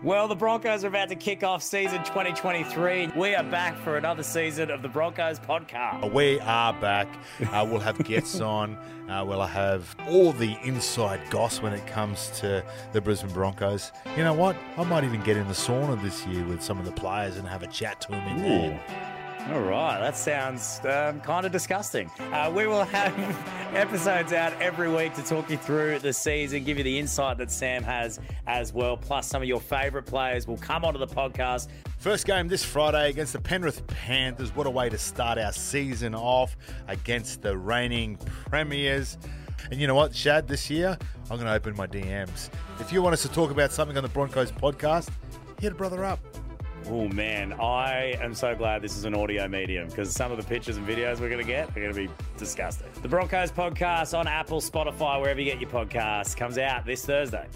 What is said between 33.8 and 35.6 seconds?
Panthers. What a way to start our